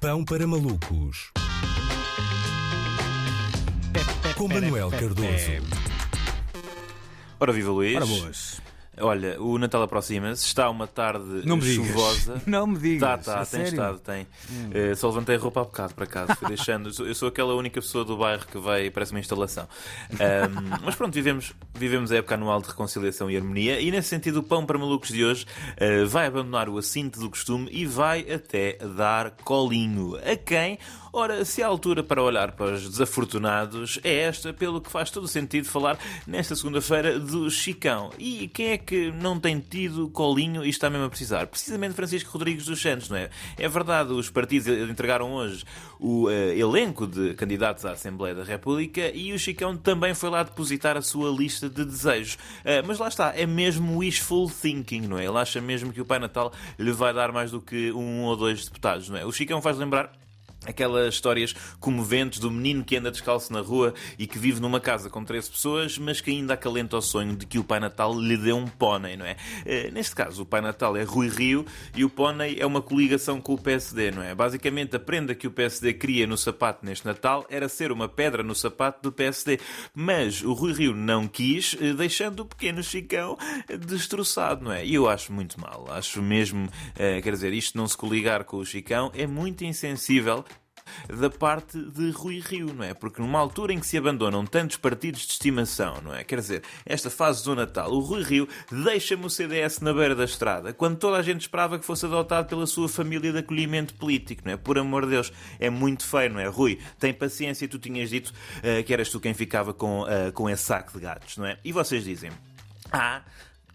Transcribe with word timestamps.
Pão 0.00 0.24
para 0.24 0.46
malucos. 0.46 1.32
Com 4.36 4.46
Manuel 4.46 4.90
Cardoso. 4.90 5.50
Ora 7.40 7.52
viva 7.52 7.72
Luís. 7.72 7.96
Ora 7.96 8.06
boas. 8.06 8.60
Olha, 9.00 9.40
o 9.40 9.58
Natal 9.58 9.82
aproxima-se, 9.82 10.44
está 10.46 10.68
uma 10.70 10.86
tarde 10.86 11.42
Não 11.44 11.60
chuvosa. 11.60 12.42
Não 12.46 12.66
me 12.66 12.78
digas. 12.78 13.24
Tá, 13.24 13.32
tá, 13.32 13.40
a 13.40 13.46
tem 13.46 13.46
sério? 13.46 13.68
estado, 13.68 13.98
tem. 14.00 14.26
Eh, 14.72 14.94
só 14.94 15.08
levantei 15.08 15.36
a 15.36 15.38
roupa 15.38 15.60
há 15.60 15.64
bocado 15.64 15.94
para 15.94 16.06
casa, 16.06 16.34
fui 16.34 16.48
deixando. 16.48 16.90
Eu 17.04 17.14
sou, 17.14 17.28
aquela 17.28 17.54
única 17.54 17.80
pessoa 17.80 18.04
do 18.04 18.16
bairro 18.16 18.46
que 18.46 18.58
vai 18.58 18.90
parece 18.90 19.12
uma 19.12 19.20
instalação. 19.20 19.68
Ahm, 20.12 20.78
mas 20.84 20.94
pronto, 20.94 21.14
vivemos, 21.14 21.52
vivemos 21.74 22.12
a 22.12 22.16
época 22.16 22.34
anual 22.34 22.60
de 22.60 22.68
reconciliação 22.68 23.30
e 23.30 23.36
harmonia, 23.36 23.80
e 23.80 23.90
nesse 23.90 24.08
sentido, 24.08 24.40
o 24.40 24.42
Pão 24.42 24.64
para 24.64 24.78
Malucos 24.78 25.08
de 25.08 25.24
hoje 25.24 25.46
eh, 25.76 26.04
vai 26.04 26.26
abandonar 26.26 26.68
o 26.68 26.78
assinto 26.78 27.20
do 27.20 27.30
costume 27.30 27.68
e 27.70 27.86
vai 27.86 28.30
até 28.30 28.78
dar 28.96 29.32
colinho. 29.44 30.16
A 30.16 30.36
quem? 30.36 30.78
Ora, 31.12 31.44
se 31.44 31.62
a 31.62 31.66
altura 31.66 32.02
para 32.02 32.22
olhar 32.22 32.52
para 32.52 32.74
os 32.74 32.88
desafortunados 32.88 33.98
é 34.04 34.20
esta, 34.20 34.52
pelo 34.52 34.80
que 34.80 34.90
faz 34.90 35.10
todo 35.10 35.24
o 35.24 35.28
sentido 35.28 35.66
falar 35.66 35.98
nesta 36.26 36.54
segunda-feira 36.54 37.18
do 37.18 37.50
Chicão. 37.50 38.10
E 38.18 38.48
quem 38.48 38.68
é 38.68 38.78
que 38.78 38.87
não 38.96 39.38
tem 39.38 39.60
tido 39.60 40.08
colinho 40.10 40.64
e 40.64 40.68
está 40.68 40.88
mesmo 40.88 41.06
a 41.06 41.08
precisar? 41.08 41.46
Precisamente 41.46 41.94
Francisco 41.94 42.30
Rodrigues 42.30 42.66
dos 42.66 42.80
Santos, 42.80 43.08
não 43.08 43.16
é? 43.16 43.30
É 43.56 43.68
verdade, 43.68 44.12
os 44.12 44.30
partidos 44.30 44.68
entregaram 44.88 45.32
hoje 45.32 45.64
o 45.98 46.30
eh, 46.30 46.56
elenco 46.58 47.06
de 47.06 47.34
candidatos 47.34 47.84
à 47.84 47.92
Assembleia 47.92 48.34
da 48.34 48.44
República 48.44 49.10
e 49.14 49.32
o 49.32 49.38
Chicão 49.38 49.76
também 49.76 50.14
foi 50.14 50.30
lá 50.30 50.42
depositar 50.42 50.96
a 50.96 51.02
sua 51.02 51.30
lista 51.30 51.68
de 51.68 51.84
desejos. 51.84 52.38
Eh, 52.64 52.82
mas 52.82 52.98
lá 52.98 53.08
está, 53.08 53.32
é 53.34 53.46
mesmo 53.46 53.98
wishful 53.98 54.48
thinking, 54.50 55.02
não 55.02 55.18
é? 55.18 55.24
Ele 55.26 55.38
acha 55.38 55.60
mesmo 55.60 55.92
que 55.92 56.00
o 56.00 56.04
Pai 56.04 56.18
Natal 56.18 56.52
lhe 56.78 56.92
vai 56.92 57.12
dar 57.12 57.32
mais 57.32 57.50
do 57.50 57.60
que 57.60 57.92
um 57.92 58.24
ou 58.24 58.36
dois 58.36 58.64
deputados, 58.64 59.08
não 59.08 59.18
é? 59.18 59.24
O 59.24 59.32
Chicão 59.32 59.60
faz 59.60 59.76
lembrar 59.76 60.12
Aquelas 60.66 61.14
histórias 61.14 61.54
comoventes 61.78 62.40
do 62.40 62.50
menino 62.50 62.84
que 62.84 62.96
anda 62.96 63.10
descalço 63.10 63.52
na 63.52 63.60
rua 63.60 63.94
e 64.18 64.26
que 64.26 64.38
vive 64.38 64.60
numa 64.60 64.80
casa 64.80 65.08
com 65.08 65.24
13 65.24 65.50
pessoas, 65.50 65.98
mas 65.98 66.20
que 66.20 66.30
ainda 66.30 66.54
acalenta 66.54 66.96
o 66.96 67.00
sonho 67.00 67.36
de 67.36 67.46
que 67.46 67.58
o 67.58 67.64
Pai 67.64 67.78
Natal 67.78 68.18
lhe 68.18 68.36
dê 68.36 68.52
um 68.52 68.66
pônei, 68.66 69.16
não 69.16 69.24
é? 69.24 69.36
Eh, 69.64 69.90
Neste 69.92 70.14
caso, 70.14 70.42
o 70.42 70.46
Pai 70.46 70.60
Natal 70.60 70.96
é 70.96 71.02
Rui 71.02 71.28
Rio 71.28 71.64
e 71.94 72.04
o 72.04 72.10
pônei 72.10 72.56
é 72.60 72.66
uma 72.66 72.82
coligação 72.82 73.40
com 73.40 73.54
o 73.54 73.58
PSD, 73.58 74.10
não 74.10 74.22
é? 74.22 74.34
Basicamente, 74.34 74.96
a 74.96 75.00
prenda 75.00 75.34
que 75.34 75.46
o 75.46 75.50
PSD 75.50 75.94
queria 75.94 76.26
no 76.26 76.36
sapato 76.36 76.84
neste 76.84 77.06
Natal 77.06 77.46
era 77.48 77.68
ser 77.68 77.90
uma 77.90 78.08
pedra 78.08 78.42
no 78.42 78.54
sapato 78.54 79.02
do 79.02 79.12
PSD. 79.12 79.58
Mas 79.94 80.42
o 80.42 80.52
Rui 80.52 80.72
Rio 80.72 80.94
não 80.94 81.26
quis, 81.26 81.76
eh, 81.80 81.92
deixando 81.94 82.40
o 82.40 82.44
pequeno 82.46 82.82
Chicão 82.82 83.36
destroçado, 83.86 84.64
não 84.64 84.72
é? 84.72 84.84
E 84.84 84.94
eu 84.94 85.08
acho 85.08 85.32
muito 85.32 85.60
mal. 85.60 85.86
Acho 85.90 86.20
mesmo, 86.22 86.68
eh, 86.96 87.20
quer 87.20 87.32
dizer, 87.32 87.52
isto 87.52 87.76
não 87.78 87.86
se 87.86 87.96
coligar 87.96 88.44
com 88.44 88.58
o 88.58 88.64
Chicão 88.64 89.10
é 89.14 89.26
muito 89.26 89.64
insensível 89.64 90.44
da 91.08 91.30
parte 91.30 91.78
de 91.78 92.10
Rui 92.10 92.40
Rio, 92.40 92.72
não 92.74 92.84
é? 92.84 92.94
Porque 92.94 93.20
numa 93.20 93.38
altura 93.38 93.72
em 93.72 93.80
que 93.80 93.86
se 93.86 93.96
abandonam 93.96 94.44
tantos 94.46 94.76
partidos 94.76 95.22
de 95.22 95.32
estimação, 95.32 96.00
não 96.02 96.14
é? 96.14 96.24
Quer 96.24 96.40
dizer, 96.40 96.62
esta 96.84 97.10
fase 97.10 97.44
do 97.44 97.54
Natal, 97.54 97.90
o 97.90 98.00
Rui 98.00 98.22
Rio 98.22 98.48
deixa-me 98.70 99.26
o 99.26 99.30
CDS 99.30 99.80
na 99.80 99.92
beira 99.92 100.14
da 100.14 100.24
estrada, 100.24 100.72
quando 100.72 100.96
toda 100.98 101.16
a 101.16 101.22
gente 101.22 101.42
esperava 101.42 101.78
que 101.78 101.84
fosse 101.84 102.06
adotado 102.06 102.48
pela 102.48 102.66
sua 102.66 102.88
família 102.88 103.32
de 103.32 103.38
acolhimento 103.38 103.94
político, 103.94 104.42
não 104.44 104.52
é? 104.52 104.56
Por 104.56 104.78
amor 104.78 105.04
de 105.04 105.10
Deus, 105.10 105.32
é 105.58 105.70
muito 105.70 106.04
feio, 106.04 106.32
não 106.32 106.40
é? 106.40 106.46
Rui, 106.46 106.78
tem 106.98 107.12
paciência, 107.12 107.68
tu 107.68 107.78
tinhas 107.78 108.10
dito 108.10 108.32
eh, 108.62 108.82
que 108.82 108.92
eras 108.92 109.08
tu 109.10 109.20
quem 109.20 109.34
ficava 109.34 109.72
com, 109.72 110.06
eh, 110.08 110.30
com 110.30 110.48
esse 110.48 110.64
saco 110.64 110.92
de 110.92 111.00
gatos, 111.00 111.36
não 111.36 111.46
é? 111.46 111.58
E 111.64 111.72
vocês 111.72 112.04
dizem, 112.04 112.30
ah, 112.92 113.22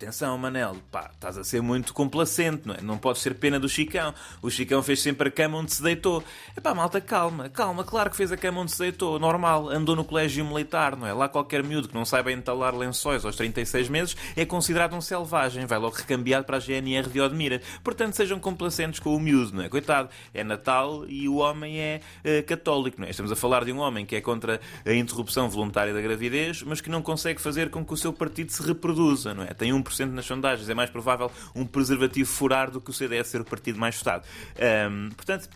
Atenção, 0.03 0.37
Manel, 0.37 0.75
pá, 0.91 1.09
estás 1.13 1.37
a 1.37 1.45
ser 1.45 1.61
muito 1.61 1.93
complacente, 1.93 2.67
não 2.67 2.75
é? 2.75 2.81
Não 2.81 2.97
podes 2.97 3.21
ser 3.21 3.35
pena 3.35 3.57
do 3.57 3.69
Chicão. 3.69 4.13
O 4.41 4.49
Chicão 4.49 4.83
fez 4.83 5.01
sempre 5.01 5.29
a 5.29 5.31
cama 5.31 5.57
onde 5.57 5.73
se 5.73 5.81
deitou. 5.81 6.21
Epá, 6.57 6.73
malta, 6.75 6.99
calma, 6.99 7.47
calma, 7.47 7.85
claro 7.85 8.09
que 8.09 8.17
fez 8.17 8.29
a 8.29 8.35
cama 8.35 8.59
onde 8.59 8.73
se 8.73 8.79
deitou, 8.79 9.17
normal, 9.17 9.69
andou 9.69 9.95
no 9.95 10.03
colégio 10.03 10.43
militar, 10.43 10.97
não 10.97 11.07
é? 11.07 11.13
Lá 11.13 11.29
qualquer 11.29 11.63
miúdo 11.63 11.87
que 11.87 11.93
não 11.95 12.03
saiba 12.03 12.33
entalar 12.33 12.75
lençóis 12.75 13.23
aos 13.23 13.37
36 13.37 13.87
meses 13.87 14.17
é 14.35 14.43
considerado 14.43 14.93
um 14.93 14.99
selvagem, 14.99 15.65
vai 15.65 15.79
logo 15.79 15.95
recambiado 15.95 16.43
para 16.43 16.57
a 16.57 16.59
GNR 16.59 17.07
de 17.09 17.21
Odmira. 17.21 17.61
Portanto, 17.81 18.15
sejam 18.15 18.37
complacentes 18.41 18.99
com 18.99 19.15
o 19.15 19.19
miúdo, 19.21 19.55
não 19.55 19.63
é? 19.63 19.69
Coitado, 19.69 20.09
é 20.33 20.43
Natal 20.43 21.05
e 21.07 21.29
o 21.29 21.35
homem 21.35 21.79
é 21.79 22.01
eh, 22.25 22.41
católico, 22.41 22.99
não 22.99 23.07
é? 23.07 23.11
Estamos 23.11 23.31
a 23.31 23.37
falar 23.37 23.63
de 23.63 23.71
um 23.71 23.79
homem 23.79 24.05
que 24.05 24.17
é 24.17 24.21
contra 24.21 24.59
a 24.85 24.93
interrupção 24.93 25.49
voluntária 25.49 25.93
da 25.93 26.01
gravidez, 26.01 26.61
mas 26.61 26.81
que 26.81 26.89
não 26.89 27.01
consegue 27.01 27.39
fazer 27.39 27.69
com 27.69 27.85
que 27.85 27.93
o 27.93 27.97
seu 27.97 28.11
partido 28.11 28.51
se 28.51 28.61
reproduza, 28.61 29.33
não 29.33 29.43
é? 29.43 29.53
Tem 29.53 29.71
1% 29.93 30.11
nas 30.11 30.25
sondagens, 30.25 30.69
é 30.69 30.73
mais 30.73 30.89
provável 30.89 31.31
um 31.55 31.65
preservativo 31.65 32.29
furar 32.29 32.71
do 32.71 32.81
que 32.81 32.89
o 32.89 32.93
CDS 32.93 33.27
ser 33.27 33.41
o 33.41 33.45
partido 33.45 33.79
mais 33.79 33.97
votado. 33.97 34.25
Ahm, 34.59 35.09
portanto, 35.15 35.49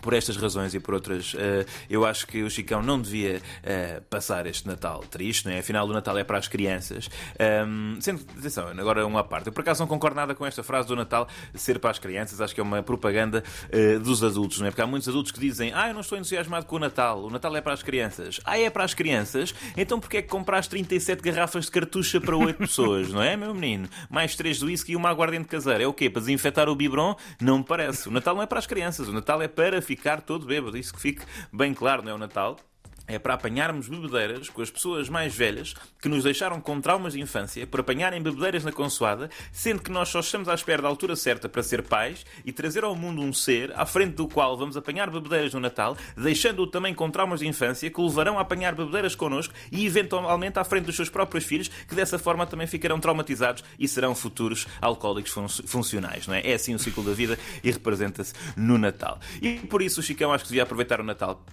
por 0.00 0.14
estas 0.14 0.36
razões 0.36 0.74
e 0.74 0.80
por 0.80 0.94
outras, 0.94 1.34
eh, 1.36 1.64
eu 1.88 2.04
acho 2.04 2.26
que 2.26 2.42
o 2.42 2.50
Chicão 2.50 2.82
não 2.82 3.00
devia 3.00 3.40
eh, 3.62 4.00
passar 4.08 4.46
este 4.46 4.66
Natal 4.66 5.00
triste, 5.10 5.46
não 5.46 5.52
é? 5.52 5.58
Afinal, 5.58 5.86
o 5.86 5.92
Natal 5.92 6.16
é 6.18 6.24
para 6.24 6.38
as 6.38 6.48
crianças. 6.48 7.08
Ahm, 7.38 7.98
sendo, 8.00 8.22
atenção, 8.38 8.68
agora 8.68 9.06
uma 9.06 9.24
parte. 9.24 9.46
Eu 9.46 9.52
por 9.52 9.60
acaso 9.60 9.80
não 9.80 9.86
concordo 9.86 10.16
nada 10.16 10.34
com 10.34 10.44
esta 10.46 10.62
frase 10.62 10.88
do 10.88 10.96
Natal 10.96 11.28
ser 11.54 11.78
para 11.78 11.90
as 11.90 11.98
crianças, 11.98 12.40
acho 12.40 12.54
que 12.54 12.60
é 12.60 12.64
uma 12.64 12.82
propaganda 12.82 13.42
eh, 13.70 13.98
dos 13.98 14.22
adultos, 14.22 14.60
não 14.60 14.66
é? 14.66 14.70
Porque 14.70 14.82
há 14.82 14.86
muitos 14.86 15.08
adultos 15.08 15.32
que 15.32 15.40
dizem: 15.40 15.72
Ah, 15.74 15.88
eu 15.88 15.94
não 15.94 16.00
estou 16.00 16.18
entusiasmado 16.18 16.66
com 16.66 16.76
o 16.76 16.78
Natal, 16.78 17.24
o 17.24 17.30
Natal 17.30 17.54
é 17.56 17.60
para 17.60 17.72
as 17.72 17.82
crianças. 17.82 18.40
Ah, 18.44 18.58
é 18.58 18.70
para 18.70 18.84
as 18.84 18.94
crianças? 18.94 19.54
Então 19.76 20.00
porquê 20.00 20.18
é 20.18 20.22
que 20.22 20.28
compraste 20.28 20.70
37 20.70 21.22
garrafas 21.22 21.66
de 21.66 21.70
cartucha 21.70 22.20
para 22.20 22.36
8 22.36 22.58
pessoas, 22.58 23.10
não 23.10 23.22
é, 23.22 23.36
meu 23.36 23.54
menino? 23.54 23.88
Mais 24.10 24.34
3 24.34 24.58
de 24.58 24.64
whisky 24.64 24.92
e 24.92 24.96
uma 24.96 25.10
aguardente 25.10 25.48
caseira. 25.48 25.84
É 25.84 25.86
o 25.86 25.92
quê? 25.92 26.10
Para 26.10 26.20
desinfetar 26.20 26.68
o 26.68 26.74
biberon? 26.74 27.16
Não 27.40 27.58
me 27.58 27.64
parece. 27.64 28.08
O 28.08 28.12
Natal 28.12 28.34
não 28.34 28.42
é 28.42 28.46
para 28.46 28.58
as 28.58 28.66
crianças, 28.66 29.08
o 29.08 29.12
Natal 29.12 29.40
é 29.42 29.48
para 29.48 29.80
ficar 29.84 30.20
todo 30.22 30.46
bêbado. 30.46 30.76
Isso 30.76 30.92
que 30.92 31.00
fique 31.00 31.22
bem 31.52 31.74
claro, 31.74 32.02
não 32.02 32.12
é 32.12 32.14
o 32.14 32.18
Natal? 32.18 32.58
É 33.06 33.18
para 33.18 33.34
apanharmos 33.34 33.86
bebedeiras 33.86 34.48
com 34.48 34.62
as 34.62 34.70
pessoas 34.70 35.10
mais 35.10 35.34
velhas 35.34 35.74
que 36.00 36.08
nos 36.08 36.24
deixaram 36.24 36.58
com 36.58 36.80
traumas 36.80 37.12
de 37.12 37.20
infância, 37.20 37.66
por 37.66 37.80
apanharem 37.80 38.22
bebedeiras 38.22 38.64
na 38.64 38.72
consoada, 38.72 39.28
sendo 39.52 39.82
que 39.82 39.90
nós 39.90 40.08
só 40.08 40.20
estamos 40.20 40.48
à 40.48 40.54
espera 40.54 40.80
da 40.80 40.88
altura 40.88 41.14
certa 41.14 41.46
para 41.46 41.62
ser 41.62 41.82
pais 41.82 42.24
e 42.46 42.52
trazer 42.52 42.82
ao 42.82 42.96
mundo 42.96 43.20
um 43.20 43.32
ser 43.32 43.72
à 43.78 43.84
frente 43.84 44.14
do 44.14 44.26
qual 44.26 44.56
vamos 44.56 44.74
apanhar 44.76 45.10
bebedeiras 45.10 45.52
no 45.52 45.60
Natal, 45.60 45.96
deixando-o 46.16 46.66
também 46.66 46.94
com 46.94 47.10
traumas 47.10 47.40
de 47.40 47.46
infância 47.46 47.90
que 47.90 48.00
o 48.00 48.06
levarão 48.06 48.38
a 48.38 48.40
apanhar 48.40 48.74
bebedeiras 48.74 49.14
connosco 49.14 49.52
e 49.70 49.84
eventualmente 49.84 50.58
à 50.58 50.64
frente 50.64 50.86
dos 50.86 50.96
seus 50.96 51.10
próprios 51.10 51.44
filhos, 51.44 51.68
que 51.68 51.94
dessa 51.94 52.18
forma 52.18 52.46
também 52.46 52.66
ficarão 52.66 52.98
traumatizados 52.98 53.62
e 53.78 53.86
serão 53.86 54.14
futuros 54.14 54.66
alcoólicos 54.80 55.30
fun- 55.30 55.48
funcionais, 55.48 56.26
não 56.26 56.34
é? 56.34 56.40
É 56.42 56.54
assim 56.54 56.74
o 56.74 56.78
ciclo 56.78 57.04
da 57.04 57.12
vida 57.12 57.38
e 57.62 57.70
representa-se 57.70 58.32
no 58.56 58.78
Natal. 58.78 59.20
E 59.42 59.58
por 59.58 59.82
isso 59.82 60.00
o 60.00 60.02
Chicão 60.02 60.32
acho 60.32 60.44
que 60.44 60.48
devia 60.50 60.62
aproveitar 60.62 61.00
o 61.00 61.04
Natal 61.04 61.44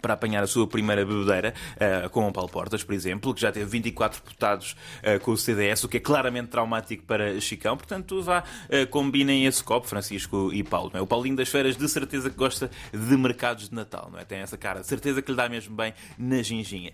para 0.00 0.14
apanhar 0.14 0.42
a 0.42 0.46
sua 0.46 0.66
primeira 0.66 1.04
bebedeira, 1.04 1.54
eh, 1.78 2.08
com 2.10 2.26
o 2.28 2.32
Paulo 2.32 2.48
Portas, 2.48 2.82
por 2.82 2.94
exemplo, 2.94 3.34
que 3.34 3.40
já 3.40 3.52
teve 3.52 3.66
24 3.66 4.20
deputados 4.22 4.76
eh, 5.02 5.18
com 5.18 5.32
o 5.32 5.36
CDS, 5.36 5.84
o 5.84 5.88
que 5.88 5.98
é 5.98 6.00
claramente 6.00 6.48
traumático 6.48 7.04
para 7.04 7.40
Chicão. 7.40 7.76
Portanto, 7.76 8.22
vá, 8.22 8.44
eh, 8.68 8.86
combinem 8.86 9.46
esse 9.46 9.62
copo, 9.62 9.86
Francisco 9.86 10.50
e 10.52 10.62
Paulo. 10.62 10.90
É? 10.94 11.00
O 11.00 11.06
Paulinho 11.06 11.36
das 11.36 11.48
Feiras, 11.48 11.76
de 11.76 11.88
certeza 11.88 12.30
que 12.30 12.36
gosta 12.36 12.70
de 12.92 13.16
mercados 13.16 13.68
de 13.68 13.74
Natal, 13.74 14.08
não 14.12 14.18
é? 14.18 14.24
Tem 14.24 14.38
essa 14.38 14.56
cara, 14.56 14.80
de 14.80 14.86
certeza 14.86 15.22
que 15.22 15.30
lhe 15.30 15.36
dá 15.36 15.48
mesmo 15.48 15.74
bem 15.74 15.94
na 16.18 16.42
ginginha. 16.42 16.92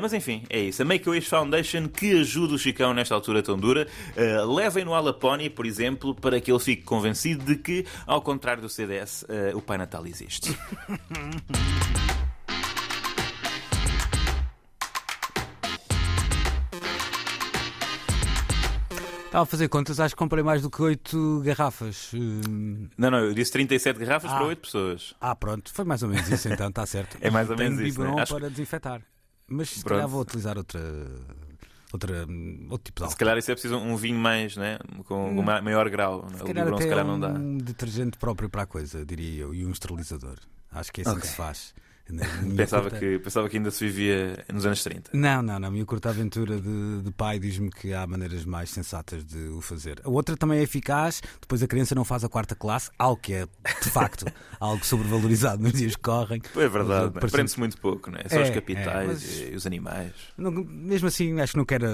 Mas 0.00 0.12
enfim, 0.12 0.44
é 0.48 0.60
isso. 0.60 0.82
A 0.82 0.84
Make-A-Wish 0.84 1.28
Foundation 1.28 1.88
que 1.88 2.20
ajuda 2.20 2.54
o 2.54 2.58
Chicão 2.58 2.92
nesta 2.94 3.14
altura 3.14 3.42
tão 3.42 3.58
dura. 3.58 3.86
Levem-no 4.46 4.94
à 4.94 5.00
Lapónia, 5.00 5.50
por 5.50 5.66
exemplo, 5.66 6.14
para 6.14 6.40
que 6.40 6.50
ele 6.50 6.60
fique 6.60 6.82
convencido 6.82 7.44
de 7.44 7.56
que, 7.56 7.86
ao 8.06 8.20
contrário 8.22 8.62
do 8.62 8.68
CDS, 8.68 9.24
o 9.54 9.62
Pai 9.62 9.78
Natal 9.78 10.06
existe. 10.06 10.56
Estava 19.30 19.44
a 19.44 19.46
fazer 19.46 19.68
contas, 19.68 20.00
acho 20.00 20.14
que 20.14 20.18
comprei 20.18 20.42
mais 20.42 20.60
do 20.60 20.68
que 20.68 20.82
8 20.82 21.42
garrafas. 21.44 22.10
Hum, 22.12 22.88
Não, 22.98 23.12
não, 23.12 23.18
eu 23.18 23.32
disse 23.32 23.52
37 23.52 23.96
garrafas 24.00 24.28
Ah. 24.28 24.36
para 24.38 24.46
8 24.46 24.60
pessoas. 24.60 25.14
Ah, 25.20 25.36
pronto, 25.36 25.72
foi 25.72 25.84
mais 25.84 26.02
ou 26.02 26.08
menos 26.08 26.28
isso 26.28 26.48
então, 26.48 26.68
está 26.68 26.84
certo. 26.84 27.16
É 27.22 27.30
mais 27.30 27.48
ou 27.48 27.54
Tenho 27.54 27.70
menos 27.70 27.86
isso, 27.86 27.96
biberon 27.96 28.16
né? 28.16 28.22
Acho 28.22 28.34
para 28.34 28.50
desinfetar. 28.50 29.00
Mas 29.46 29.70
se 29.70 29.74
Pronto. 29.84 29.88
calhar 29.94 30.08
vou 30.08 30.20
utilizar 30.22 30.58
outra, 30.58 30.80
outra, 31.92 32.26
outro 32.70 32.84
tipo 32.84 32.94
de 32.94 33.00
Se 33.00 33.04
álcool. 33.04 33.16
calhar 33.18 33.38
isso 33.38 33.50
é 33.52 33.54
preciso 33.54 33.76
um 33.76 33.94
vinho 33.96 34.18
mais, 34.18 34.56
né? 34.56 34.78
com, 35.04 35.32
ma- 35.42 35.62
maior 35.62 35.88
grau. 35.88 36.26
Se 36.30 36.42
O 36.42 36.46
calhar 36.46 36.64
biberon 36.64 36.78
se 36.78 36.88
calhar 36.88 37.04
não 37.06 37.20
dá. 37.20 37.28
um 37.28 37.56
detergente 37.58 38.18
próprio 38.18 38.50
para 38.50 38.62
a 38.62 38.66
coisa, 38.66 39.06
diria 39.06 39.42
eu, 39.42 39.54
e 39.54 39.64
um 39.64 39.70
esterilizador. 39.70 40.38
Acho 40.72 40.92
que 40.92 41.02
é 41.02 41.02
assim 41.02 41.10
Ok. 41.12 41.22
que 41.22 41.28
se 41.28 41.36
faz. 41.36 41.72
Pensava 42.56 42.82
curta- 42.90 42.98
que, 42.98 43.18
pensava 43.18 43.48
que 43.48 43.56
ainda 43.56 43.70
se 43.70 43.84
vivia 43.86 44.44
nos 44.52 44.66
anos 44.66 44.82
30. 44.82 45.10
Não, 45.14 45.42
não, 45.42 45.58
não. 45.58 45.68
A 45.68 45.70
minha 45.70 45.84
curta 45.86 46.08
aventura 46.10 46.60
de, 46.60 47.02
de 47.02 47.10
pai 47.12 47.38
diz-me 47.38 47.70
que 47.70 47.92
há 47.92 48.06
maneiras 48.06 48.44
mais 48.44 48.70
sensatas 48.70 49.24
de 49.24 49.38
o 49.48 49.60
fazer. 49.60 50.00
A 50.04 50.08
outra 50.10 50.36
também 50.36 50.58
é 50.58 50.62
eficaz, 50.62 51.22
depois 51.40 51.62
a 51.62 51.66
criança 51.66 51.94
não 51.94 52.04
faz 52.04 52.24
a 52.24 52.28
quarta 52.28 52.54
classe, 52.54 52.90
algo 52.98 53.20
que 53.20 53.32
é, 53.34 53.46
de 53.46 53.90
facto, 53.90 54.24
algo 54.60 54.84
sobrevalorizado 54.84 55.62
nos 55.62 55.72
dias 55.72 55.94
que 55.96 56.02
correm. 56.02 56.40
É 56.56 56.68
verdade, 56.68 57.10
parecendo- 57.12 57.26
aprende-se 57.26 57.58
muito 57.58 57.78
pouco, 57.78 58.10
né? 58.10 58.20
Só 58.28 58.36
É, 58.38 58.42
os 58.42 58.48
é, 58.48 58.52
capitais 58.52 59.06
mas- 59.08 59.40
e 59.40 59.54
os 59.54 59.66
animais. 59.66 60.12
Não- 60.36 60.50
mesmo 60.52 61.08
assim, 61.08 61.38
acho 61.40 61.52
que 61.52 61.58
não 61.58 61.64
quero, 61.64 61.86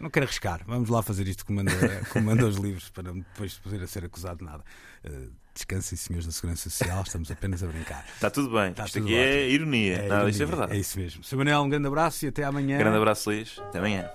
não 0.00 0.10
quero 0.10 0.26
arriscar. 0.26 0.62
Vamos 0.66 0.88
lá 0.88 1.02
fazer 1.02 1.26
isto 1.28 1.44
como 1.44 1.58
manda, 1.58 1.72
como 2.12 2.26
manda 2.26 2.46
os 2.46 2.56
livros, 2.56 2.88
para 2.90 3.12
depois 3.12 3.58
poder 3.58 3.86
ser 3.88 4.04
acusado 4.04 4.38
de 4.38 4.44
nada. 4.44 4.64
Eh, 5.04 5.28
Descansem, 5.54 5.96
senhores 5.96 6.26
da 6.26 6.32
Segurança 6.32 6.68
Social, 6.68 7.02
estamos 7.02 7.30
apenas 7.30 7.62
a 7.62 7.66
brincar. 7.68 8.04
Está 8.14 8.28
tudo 8.30 8.50
bem. 8.50 8.70
Está 8.70 8.84
Isto 8.86 8.94
tudo 8.98 9.06
aqui 9.06 9.14
é 9.16 9.20
ótimo. 9.38 9.50
ironia. 9.52 9.96
Não, 10.08 10.28
isto 10.28 10.42
é 10.42 10.44
ironia, 10.44 10.46
verdade. 10.46 10.72
É 10.72 10.76
isso 10.80 10.98
mesmo. 10.98 11.22
Sr. 11.22 11.36
Manuel, 11.36 11.60
um 11.62 11.68
grande 11.68 11.86
abraço 11.86 12.24
e 12.24 12.28
até 12.28 12.42
amanhã. 12.44 12.76
Grande 12.78 12.96
abraço, 12.96 13.30
Luís. 13.30 13.58
Até 13.60 13.78
amanhã. 13.78 14.10